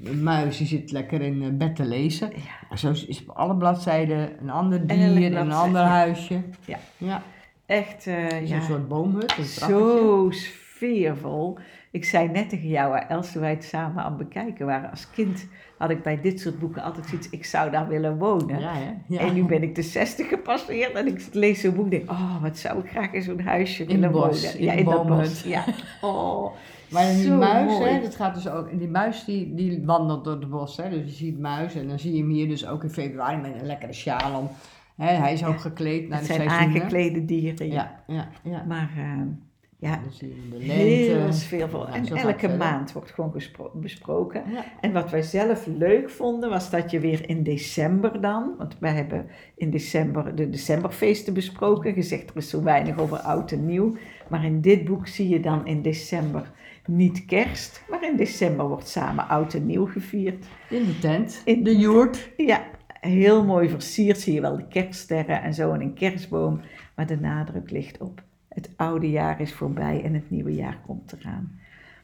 [0.04, 2.30] een muis, die zit lekker in eh, bed te lezen.
[2.30, 2.68] Ja.
[2.70, 6.42] En zo is op alle bladzijden een ander dier, een bladzijde, ander huisje.
[6.66, 6.78] Ja.
[6.98, 7.24] Ja,
[7.66, 11.58] Echt, is ja, een soort boomhut, een zo sfeervol.
[11.92, 14.90] Ik zei net tegen jou, Els, toen wij het samen aan het bekijken waren.
[14.90, 15.48] Als kind
[15.82, 18.60] had ik bij dit soort boeken altijd zoiets, ik zou daar willen wonen.
[19.08, 19.20] Ja.
[19.20, 22.41] En nu ben ik de 60 gepasseerd en ik lees zo'n boek en denk, oh,
[22.41, 24.60] wat zou ik graag in zo'n huisje In willen bos, wonen.
[24.60, 25.44] in ja, in dat bos.
[25.44, 25.63] Ja.
[26.02, 26.52] Oh,
[26.89, 27.89] Maar die muis, mooi.
[27.91, 28.78] hè, dat gaat dus ook.
[28.80, 30.89] Die muis die, die wandelt door het bos, hè.
[30.89, 33.52] Dus je ziet muis en dan zie je hem hier dus ook in februari met
[33.60, 34.50] een lekkere sjaal om.
[34.96, 36.82] Hè, hij is ook gekleed naar Het de zijn seizoenen.
[36.82, 37.67] aangeklede dieren.
[37.72, 38.04] Ja.
[38.08, 38.63] Ja, ja.
[38.67, 39.22] Maar eh,
[39.82, 40.00] ja,
[40.58, 41.88] heel sfeervol.
[41.88, 43.34] Ja, en elke maand wordt gewoon
[43.74, 44.44] besproken.
[44.52, 44.63] Ja.
[44.82, 48.94] En wat wij zelf leuk vonden, was dat je weer in december dan, want wij
[48.94, 53.96] hebben in december de decemberfeesten besproken, gezegd er is zo weinig over oud en nieuw.
[54.30, 56.52] Maar in dit boek zie je dan in december
[56.86, 60.46] niet kerst, maar in december wordt samen oud en nieuw gevierd.
[60.70, 62.30] In de tent, In- de joert.
[62.38, 62.63] Ja,
[63.00, 66.62] heel mooi versierd zie je wel de kerststerren en zo en een kerstboom.
[66.96, 71.14] Maar de nadruk ligt op het oude jaar is voorbij en het nieuwe jaar komt
[71.20, 71.60] eraan.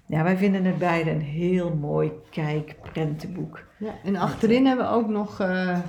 [0.05, 3.63] Ja, wij vinden het beide een heel mooi kijkprentenboek.
[3.77, 5.79] Ja, en achterin hebben we ook nog, eh, eh,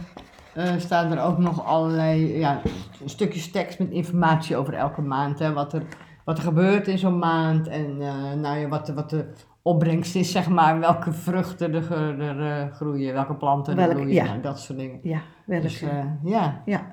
[0.78, 2.60] staan er ook nog allerlei ja,
[3.04, 5.38] stukjes tekst met informatie over elke maand.
[5.38, 5.82] Hè, wat, er,
[6.24, 10.14] wat er gebeurt in zo'n maand en eh, nou ja, wat, de- wat de opbrengst
[10.14, 10.78] is, zeg maar.
[10.80, 11.92] Welke vruchten er,
[12.40, 14.24] er groeien, welke planten er Welke- groeien, ja.
[14.24, 14.98] nou, dat soort dingen.
[15.02, 15.62] Ja, welke.
[15.66, 15.84] Dus
[16.24, 16.86] ja, ja,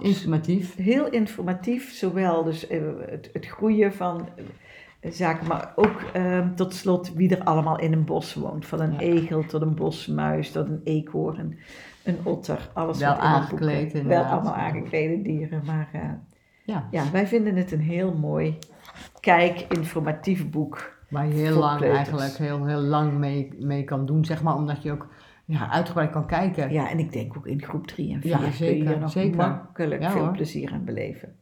[0.00, 0.76] informatief.
[0.76, 4.28] Heel informatief, zowel dus eh, het, het groeien van
[5.00, 8.66] eh, zaken, maar ook ehm, tot slot wie er allemaal in een bos woont.
[8.66, 8.98] Van een Ja.
[8.98, 11.58] egel tot een bosmuis, tot een eekhoorn,
[12.04, 12.68] een otter.
[12.72, 16.00] Alles Wel wat in aangekleed, eh, Wel allemaal aangeklede dieren, maar eh,
[16.64, 18.58] Ja, ja, wij vinden het een heel mooi,
[19.20, 20.98] kijk, informatief boek.
[21.08, 22.08] waar je heel lang kleuters.
[22.08, 24.54] eigenlijk heel, heel lang mee, mee kan doen, zeg maar.
[24.54, 25.06] Omdat je ook
[25.50, 26.72] ja, uitgebreid kan kijken.
[26.72, 29.36] Ja, en ik denk ook in groep 3 en 4 Ja, kun je nog zeker.
[29.36, 30.32] makkelijk Ja, veel hoor.
[30.32, 31.36] plezier aan beleven.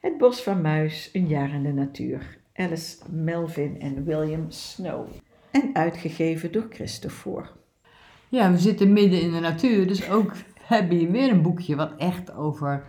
[0.00, 2.38] Het Bos van Muis, Een jaar in de natuur.
[2.54, 5.06] Alice Melvin en William Snow.
[5.50, 7.50] En uitgegeven door Christopher.
[8.28, 11.92] Ja, we zitten midden in de natuur, dus ook heb je weer een boekje wat
[11.96, 12.84] echt over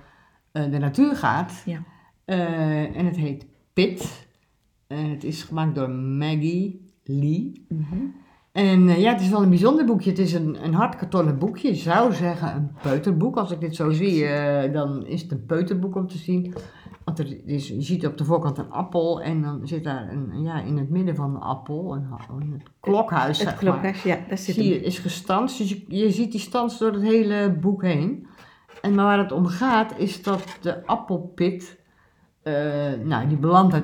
[0.51, 1.63] eh, de natuur gaat.
[1.65, 1.83] Ja.
[2.25, 4.27] Eh, en het heet Pit.
[4.88, 7.65] En het is gemaakt door Maggie Lee.
[8.58, 10.10] En eh, ja, het is wel een bijzonder boekje.
[10.10, 11.67] Het is een, een hardkartonnen boekje.
[11.67, 13.38] Je zou zeggen een peuterboek.
[13.38, 16.54] Als ik dit zo zie, eh, dan is het een peuterboek om te zien.
[17.04, 20.41] Want er is, je ziet op de voorkant een appel en dan zit daar een,
[20.43, 23.38] ja, in het midden van de appel een, een klokhuis.
[23.38, 23.58] Het maar.
[23.58, 25.58] klokhuis, ja, daar zit Zie je, is gestanst.
[25.58, 28.28] Dus je, je ziet die stans door het hele boek heen.
[28.82, 31.78] En maar waar het om gaat, is dat de appelpit
[33.03, 33.75] nou, die belandt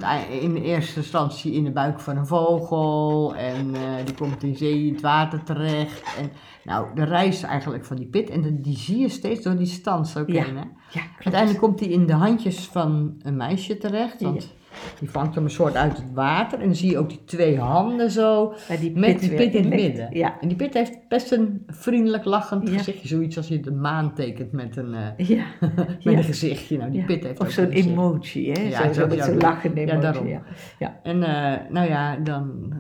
[0.41, 3.36] in eerste instantie in de buik van een vogel.
[3.36, 6.15] En eh, die komt in zee in het water terecht.
[6.17, 6.32] En
[6.63, 8.30] nou, de reis eigenlijk van die pit.
[8.30, 10.43] En de- die zie je steeds door die stans ook Ja.
[10.43, 10.63] heen, hè?
[10.89, 11.02] Ja.
[11.19, 14.21] Uiteindelijk komt hij in de handjes van een meisje terecht.
[14.21, 14.54] Want
[15.00, 16.60] die vangt hem een soort uit het water.
[16.60, 18.54] En dan zie je ook die twee handen zo.
[18.80, 20.08] Die Met die pit in het midden.
[20.18, 22.78] Ja, En die pit heeft best een vriendelijk lachend Ja.
[22.78, 23.08] gezichtje.
[23.08, 25.44] Zoiets als je de maan tekent met een, ja.
[25.78, 26.12] met Ja.
[26.12, 26.78] een gezichtje.
[26.78, 27.06] Nou, die Ja.
[27.06, 28.62] pit heeft Of zo'n emoji, hè?
[28.62, 29.40] Ja, zo, met ja, zo'n ja.
[29.40, 30.02] lachende Ja, emoji.
[30.02, 30.28] daarom.
[30.28, 30.42] Ja,
[30.80, 31.00] ja.
[31.04, 32.74] En eh, nou ja, dan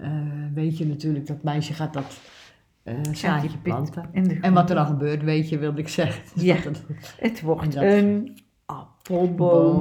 [0.00, 0.08] eh,
[0.54, 2.20] weet je natuurlijk dat meisje gaat dat
[2.82, 4.08] eh zaadje planten.
[4.12, 6.22] de En wat er dan gebeurt, weet je, wilde ik zeggen.
[6.46, 6.56] Ja.
[7.18, 8.38] Het wordt En dat- een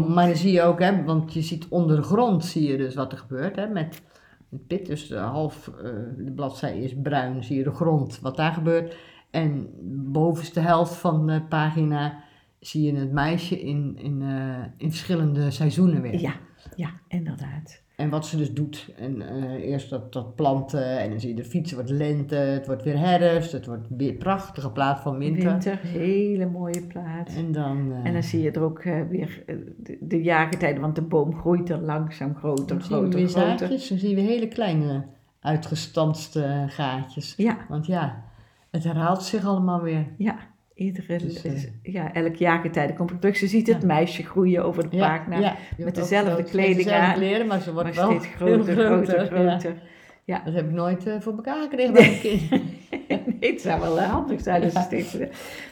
[0.07, 2.95] Maar dan zie je ook, hè, want je ziet onder de grond zie je dus
[2.95, 3.55] wat er gebeurt.
[3.55, 4.01] Hè, met
[4.49, 5.83] het pit, dus de half, eh,
[6.17, 8.97] de bladzij is bruin, zie je de grond, wat daar gebeurt.
[9.31, 9.69] En
[10.11, 12.23] bovenste helft van de pagina
[12.59, 16.19] zie je het meisje in, in, eh, in verschillende seizoenen weer.
[16.19, 16.33] Ja,
[16.75, 17.81] ja, inderdaad.
[17.99, 18.89] En wat ze dus doet.
[18.97, 22.65] En eh, eerst dat, dat planten en dan zie je de fietsen, wordt lente, het
[22.65, 25.49] wordt weer herfst, het wordt weer prachtige plaat van winter.
[25.51, 27.35] Winter, hele mooie plaats.
[27.35, 29.43] En dan, eh, En dan zie je er ook eh, weer
[29.77, 33.29] de, de jaargetijden, want de boom groeit er langzaam groter, dan zien we groter, weer
[33.29, 33.57] groter.
[33.57, 35.05] zaadjes, dan zien we hele kleine
[35.39, 37.33] uitgestanste gaatjes.
[37.37, 38.23] Ja, Want ja,
[38.71, 40.07] het herhaalt zich allemaal weer.
[40.17, 40.37] ja.
[40.79, 43.37] Iedere, Dus, eh, ja, elk jaargetijde komt er terug.
[43.37, 43.87] Ze ziet het Ja.
[43.87, 45.39] meisje groeien over de pagina.
[45.39, 49.25] ja, met dezelfde kleding aan, kleren, maar ze wordt maar wel steeds groter, groter, ja.
[49.25, 49.81] groter.
[50.23, 50.41] Ja.
[50.45, 52.49] Dat heb ik nooit eh, voor elkaar gekregen bij een kind.
[53.39, 55.17] nee, het zou wel eh, handig zijn als ze steeds...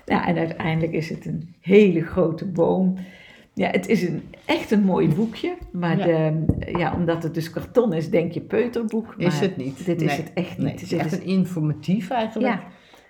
[0.06, 2.96] Ja, en uiteindelijk is het een hele grote boom.
[3.54, 5.54] Ja, het is een, echt een mooi boekje.
[5.72, 6.06] Maar Ja.
[6.06, 6.46] De,
[6.78, 9.14] ja, omdat het dus karton is, denk je peuterboek.
[9.18, 9.86] Is maar het niet.
[9.86, 10.80] Dit is het echt Nee, niet.
[10.82, 12.64] het Dit is echt een informatief eigenlijk Ja.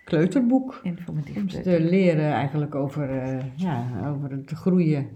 [0.07, 0.79] Kleuterboek.
[0.83, 1.35] informatief.
[1.35, 1.73] Om kleuter.
[1.73, 5.07] te leren eigenlijk over, eh, ja, over het groeien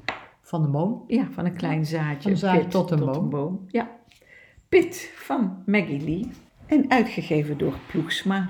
[0.41, 1.03] van de boom.
[1.07, 2.21] Ja, van een klein zaadje.
[2.21, 3.63] Van een zaadje pit tot een boom.
[3.67, 3.89] Ja.
[4.69, 6.29] Pit van Maggie Lee.
[6.65, 8.49] En uitgegeven door Ploegsma.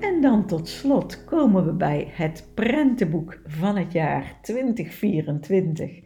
[0.00, 6.00] En dan tot slot komen we bij het prentenboek van het jaar 2024.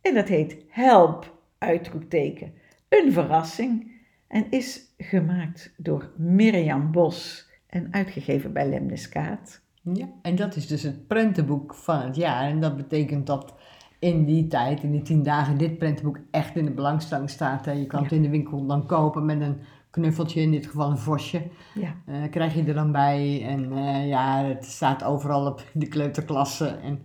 [0.00, 1.35] En dat heet Help!
[1.66, 2.52] Uitroepteken.
[2.88, 3.94] Een verrassing.
[4.28, 9.60] En is gemaakt door Mirjam Bos en uitgegeven bij Lemniskaat.
[9.82, 10.08] Ja.
[10.22, 12.48] En dat is dus het prentenboek van het jaar.
[12.48, 13.54] En dat betekent dat
[13.98, 17.64] in die tijd, in die tien dagen, dit prentenboek echt in de belangstelling staat.
[17.64, 17.72] Hè.
[17.72, 19.56] Je kan het in de winkel dan kopen met een
[19.90, 21.42] knuffeltje, in dit geval een vosje.
[21.74, 23.42] Ja, Eh, krijg je er dan bij.
[23.46, 26.82] En eh, ja, het staat overal op de kleuterklassen.
[26.82, 27.00] En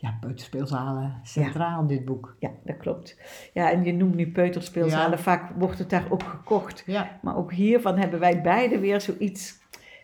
[0.00, 2.36] ja, peuterspeelzalen, centraal dit boek.
[2.38, 3.18] ja, dat klopt.
[3.52, 5.10] Ja, en je noemt nu peuterspeelzalen.
[5.10, 5.22] Ja.
[5.22, 6.82] Vaak wordt het daar ook gekocht.
[6.86, 9.58] Ja, Maar ook hiervan hebben wij beide weer zoiets.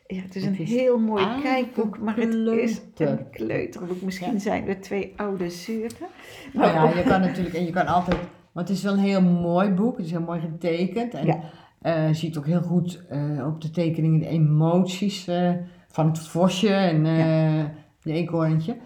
[0.07, 4.03] Ja, het is een is heel mooi kijkboek, maar het is een kleuterboek.
[4.03, 4.39] Misschien Ja.
[4.39, 6.07] zijn we twee oude zuren.
[6.53, 8.19] nou ja, Maar je kan natuurlijk, en je kan altijd,
[8.53, 11.15] want het is wel een heel mooi boek, het is heel mooi getekend.
[11.15, 11.41] En Ja.
[11.81, 15.53] eh, je ziet ook heel goed eh, op de tekeningen de emoties eh,
[15.89, 17.03] van het vosje en
[18.03, 18.77] de eekhoorntje.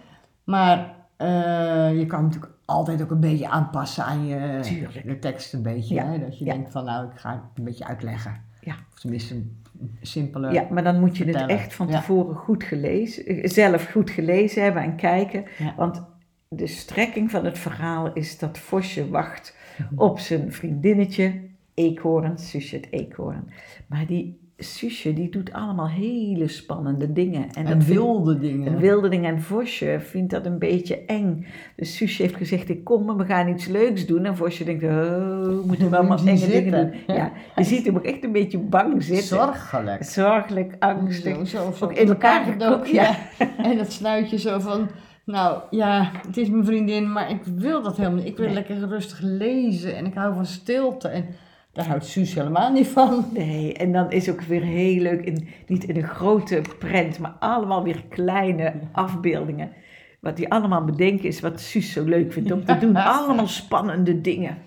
[0.44, 5.06] Maar eh, je kan natuurlijk altijd ook een beetje aanpassen aan je Tuurlijk.
[5.06, 5.94] de tekst een beetje.
[5.94, 6.06] Ja.
[6.06, 6.18] Hè?
[6.18, 6.52] Dat je Ja.
[6.52, 8.40] denkt van nou, ik ga het een beetje uitleggen.
[8.60, 8.74] Ja.
[8.92, 9.58] Of tenminste een
[10.02, 10.52] simpele.
[10.52, 14.62] Ja, maar dan moet je het echt van tevoren goed gelezen, eh, zelf goed gelezen
[14.62, 15.44] hebben en kijken.
[15.76, 16.02] Want
[16.48, 19.98] de strekking van het verhaal is dat Vosje wacht Mhm.
[20.00, 21.40] op zijn vriendinnetje,
[21.74, 23.50] eekhoorn, Susje het eekhoorn.
[23.86, 27.42] Maar die Susje die doet allemaal hele spannende dingen.
[27.42, 28.66] En, En, dat vindt- wilde dingen.
[28.72, 29.34] en wilde dingen.
[29.34, 31.46] En Vosje vindt dat een beetje eng.
[31.76, 34.24] Dus Susje heeft gezegd, ik kom en we gaan iets leuks doen.
[34.24, 37.16] En Vosje denkt, oh, moeten we allemaal enge dingen doen.
[37.16, 39.26] Ja, je ziet hem ook echt een beetje bang zitten.
[39.26, 40.04] Zorgelijk.
[40.04, 41.36] Zorgelijk, angstig.
[41.36, 43.16] Zo, zo, zo Ook in elkaar gedoken, gekocht, ja.
[43.70, 44.88] En dat snuitje zo van,
[45.24, 48.26] nou ja, het is mijn vriendin, maar ik wil dat helemaal niet.
[48.26, 48.54] Ik wil Nee.
[48.54, 51.08] lekker rustig lezen en ik hou van stilte.
[51.08, 51.24] En
[51.72, 53.24] daar houdt Suus helemaal niet van.
[53.34, 57.34] Nee, en dan is ook weer heel leuk, in, niet in een grote prent, maar
[57.38, 59.72] allemaal weer kleine afbeeldingen.
[60.20, 62.96] Wat die allemaal bedenken is wat Suus zo leuk vindt om te doen.
[62.96, 64.58] Allemaal spannende dingen.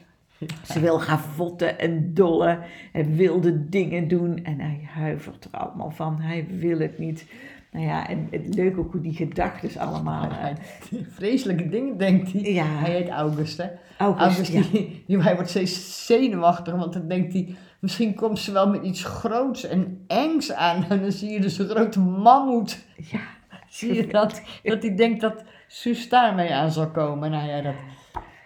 [0.64, 2.60] Ze wil gaan votten en dollen
[2.92, 4.44] en wilde dingen doen.
[4.44, 6.22] En hij huivert er allemaal van.
[6.22, 7.26] Hij wil het niet.
[7.74, 10.30] Nou ja, en het leuk ook hoe die gedachten allemaal...
[10.30, 10.56] eh,
[11.18, 12.42] Vreselijke dingen denkt hij.
[12.42, 12.66] Ja.
[12.66, 13.68] Hij heet August, hè.
[13.98, 14.62] August, August, ja.
[14.72, 18.84] die, die, hij wordt steeds zenuwachtig, want dan denkt hij, misschien komt ze wel met
[18.84, 20.86] iets groots en engs aan.
[20.90, 22.86] En dan zie je dus een grote mammoet.
[23.12, 23.20] Ja,
[23.70, 24.42] Zie je dat?
[24.64, 27.32] Dat hij denkt dat Suus daarmee aan zal komen.
[27.32, 27.74] Nou ja, dat...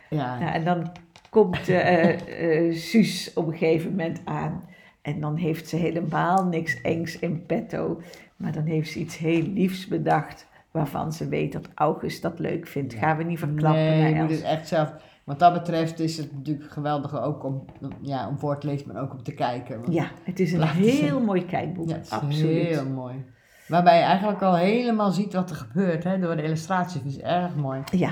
[0.10, 0.40] Ja.
[0.40, 0.92] Nou, en dan
[1.30, 4.64] komt eh eh, Suus op een gegeven moment aan.
[5.02, 8.02] En dan heeft ze helemaal niks engs in petto.
[8.38, 10.48] Maar dan heeft ze iets heel liefs bedacht.
[10.72, 12.94] Waarvan ze weet dat August dat leuk vindt.
[12.94, 14.32] Gaan we niet verklappen nee, naar Els.
[14.32, 14.94] het echt zelf.
[15.24, 17.66] Wat dat betreft is het natuurlijk geweldig ook om,
[18.02, 19.82] ja, om voor te lezen, maar ook om te kijken.
[19.82, 21.90] Want- Ja, het is een heel mooi kijkboek.
[21.90, 22.68] Ja, het is Absoluut.
[22.68, 23.26] heel mooi.
[23.68, 27.02] Waarbij je eigenlijk al helemaal ziet wat er gebeurt hè, door de illustraties.
[27.02, 27.82] Dat is erg mooi.
[27.92, 28.12] Ja.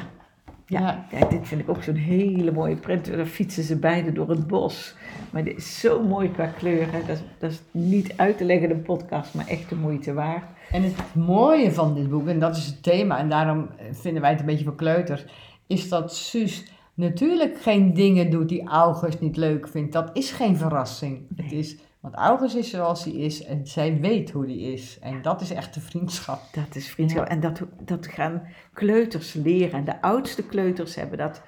[0.68, 1.06] Ja.
[1.12, 1.28] Ja.
[1.28, 3.06] dit vind ik ook zo'n hele mooie print.
[3.06, 4.96] Daar fietsen ze beide door het bos.
[5.32, 7.08] Maar dit is zo mooi qua kleuren.
[7.08, 10.14] Dat is, dat is niet uit te leggen in een podcast, maar echt de moeite
[10.14, 10.46] waard.
[10.72, 14.32] En het mooie van dit boek, en dat is het thema, en daarom vinden wij
[14.32, 15.26] het een beetje voor kleuters,
[15.68, 19.94] is dat Suus natuurlijk geen dingen doet die August niet leuk vindt.
[19.94, 21.28] Dat is geen verrassing.
[21.36, 24.98] Het is, want August is zoals hij is en zij weet hoe hij is.
[25.02, 26.42] En dat is echt de vriendschap.
[26.52, 27.28] Dat is vriendschap.
[27.28, 29.80] En dat, dat gaan kleuters leren.
[29.80, 31.42] En de oudste kleuters hebben dat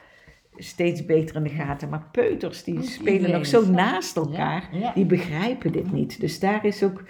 [0.56, 1.90] steeds beter in de gaten.
[1.90, 4.70] Maar peuters, die spelen iedereen nog zo naast elkaar.
[4.72, 4.94] Ja, ja.
[4.94, 6.20] Die begrijpen dit niet.
[6.20, 7.04] Dus daar is ook,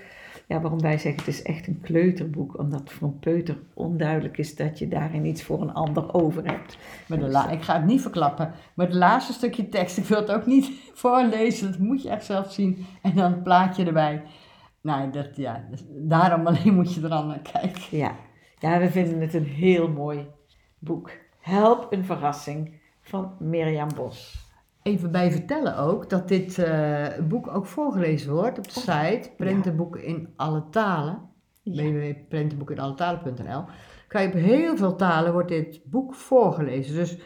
[0.48, 2.58] ja, waarom wij zeggen het is echt een kleuterboek.
[2.60, 6.78] Omdat voor een peuter onduidelijk is dat je daarin iets voor een ander over hebt.
[7.08, 10.20] Maar de la- ik ga het niet verklappen, maar het laatste stukje tekst, ik wil
[10.20, 12.86] het ook niet voorlezen, dat moet je echt zelf zien.
[13.02, 14.24] En dan het plaatje erbij.
[14.82, 17.82] Nou, dat, ja, dus daarom alleen moet je er dan naar kijken.
[17.98, 18.16] Ja.
[18.60, 20.26] ja, we vinden het een heel mooi
[20.80, 21.12] boek.
[21.40, 24.47] Help een verrassing van Mirjam Bos.
[24.88, 30.04] Even bij vertellen ook dat dit eh, boek ook voorgelezen wordt op de site Prentenboeken
[30.04, 31.20] in alle talen.
[31.64, 31.84] Ja.
[31.84, 33.64] www.prentenboekeninalletalen.nl
[34.08, 36.96] Kan je op heel veel talen wordt dit boek voorgelezen.
[36.96, 37.18] Dus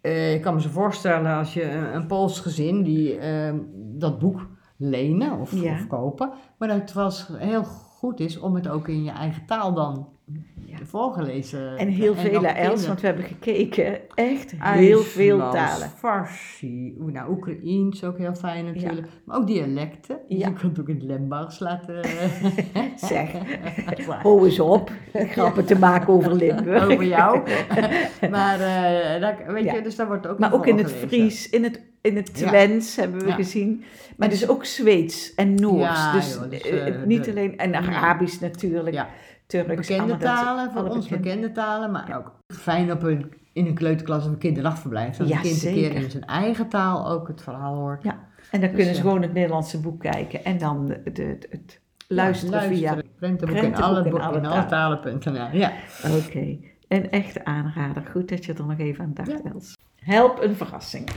[0.00, 4.18] eh, ik kan me zo voorstellen als je een, een Pools gezin die eh, dat
[4.18, 4.46] boek
[4.76, 5.72] lenen of, Ja.
[5.72, 6.32] of kopen.
[6.58, 10.08] Maar dat het wel heel goed is om het ook in je eigen taal dan
[10.78, 10.84] Ja.
[10.84, 13.98] voorgelezen En heel veel, Els, want we hebben gekeken.
[14.14, 15.88] Echt heel veel talen.
[15.96, 19.06] Farsi, nou, Oekraïens ook heel fijn natuurlijk.
[19.24, 20.18] Maar ook dialecten.
[20.28, 20.48] Dus Ja.
[20.48, 22.00] je kunt ook in het Limburgs laten...
[22.96, 23.30] Zeg,
[24.22, 24.92] hou eens op.
[25.12, 26.84] Grappen te maken over Limburg.
[26.84, 27.40] Over jou.
[28.30, 29.74] maar, eh, dat, weet Ja.
[29.74, 30.90] je, dus daar wordt ook Maar in ook in het.
[30.92, 32.48] Fries, in het, in het Ja.
[32.48, 33.34] Twents hebben we Ja.
[33.34, 33.84] gezien.
[34.16, 35.82] Maar dus ook Zweeds en Noors.
[35.82, 39.08] Ja, dus joh, dus, eh, eh, niet de- alleen, en Arabisch natuurlijk, Ja.
[39.62, 39.88] Turks.
[39.88, 44.24] Bekende talen, voor ons bekende- bekende talen, maar ook fijn op een, in een kleuterklas
[44.24, 45.16] of een kinderdagverblijf.
[45.16, 48.02] Dat Ja, een kind een keer in zijn eigen taal ook het verhaal hoort.
[48.02, 48.18] Ja,
[48.50, 49.06] en dan Dus, kunnen ze ja.
[49.08, 52.96] gewoon het Nederlandse boek kijken en dan de, de, het luisteren Ja, via...
[53.18, 55.46] Prentenboek in alle, in boek- alle in alle talen.nl.
[55.52, 55.72] Ja.
[56.26, 56.56] Oké,
[56.88, 58.02] een echte aanrader.
[58.12, 59.42] Goed dat je er nog even aan dacht.
[59.54, 59.76] Els.
[59.96, 61.08] Help een verrassing.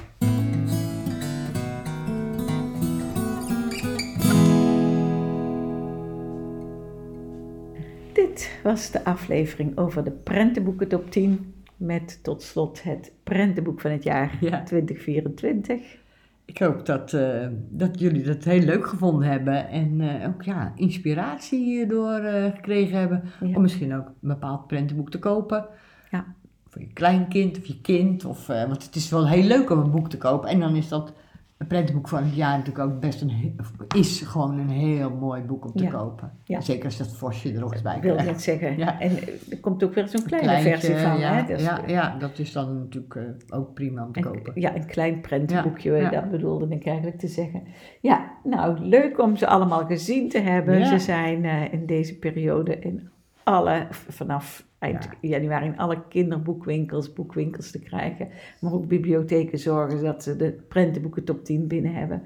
[8.37, 11.53] Dit was de aflevering over de prentenboeken top 10.
[11.77, 14.63] Met tot slot het prentenboek van het jaar Ja.
[14.63, 15.97] 2024.
[16.45, 20.73] Ik hoop dat, eh, dat jullie dat heel leuk gevonden hebben en eh, ook ja,
[20.75, 23.23] inspiratie hierdoor eh, gekregen hebben.
[23.39, 23.55] Ja.
[23.55, 25.65] Om misschien ook een bepaald prentenboek te kopen.
[26.11, 26.25] Ja.
[26.67, 28.25] Voor je kleinkind of je kind.
[28.25, 30.49] Of, want het is wel heel leuk om een boek te kopen.
[30.49, 31.13] En dan is dat
[31.57, 33.55] een prentenboek van het jaar natuurlijk ook best een,
[33.95, 35.89] is gewoon een heel mooi boek om te Ja.
[35.89, 36.31] kopen.
[36.43, 36.61] Ja.
[36.61, 38.33] Zeker als dat vosje er nog eens bij Ik wilde krijgt.
[38.35, 38.77] net zeggen.
[38.77, 38.99] Ja.
[38.99, 39.11] En
[39.49, 41.19] er komt ook weer zo'n kleine Kleintje, versie van.
[41.19, 41.45] ja, hè?
[41.45, 43.23] Dus- ja, ja, dat is dan natuurlijk eh,
[43.57, 44.51] ook prima om te kopen.
[44.55, 47.63] Ja, een klein prentenboekje, dat bedoelde ik eigenlijk te zeggen.
[48.01, 50.85] Ja, nou, leuk om ze allemaal gezien te hebben.
[50.85, 53.09] Ze zijn eh, in deze periode in
[53.43, 58.29] alle, vanaf eind januari in alle kinderboekwinkels, boekwinkels te krijgen.
[58.59, 62.23] Maar ook bibliotheken zorgen dat ze de prentenboeken top 10 binnen hebben.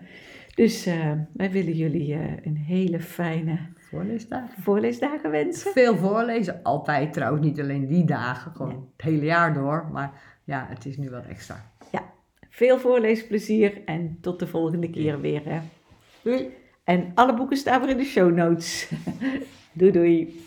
[0.55, 4.63] Dus eh, wij willen jullie eh, een hele fijne Voorleesdagen.
[4.63, 5.71] voorleesdagen wensen.
[5.71, 9.89] Veel voorlezen, altijd trouwens, niet alleen die dagen, gewoon het hele jaar door.
[9.91, 11.71] Maar ja, het is nu wat extra.
[12.53, 15.41] Veel voorleesplezier en tot de volgende keer weer.
[15.45, 15.59] Hè.
[16.21, 16.49] Doei!
[16.83, 18.91] En alle boeken staan weer in de show notes.
[19.73, 20.41] doei doei.